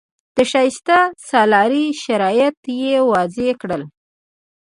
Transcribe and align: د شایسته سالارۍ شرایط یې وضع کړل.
د 0.35 0.37
شایسته 0.51 0.97
سالارۍ 1.29 1.85
شرایط 2.03 2.59
یې 2.81 2.95
وضع 3.11 3.49
کړل. 3.61 3.81